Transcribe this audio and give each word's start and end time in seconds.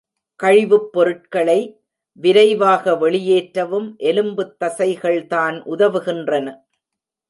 கழிவுப் 0.39 0.93
பொருட்களை 0.93 1.57
விரைவாக 2.13 2.91
வெளியேற்றவும் 2.91 3.89
எலும்புத் 3.99 4.55
தசைகள்தான் 4.59 5.57
உதவுகின்றன. 5.65 6.47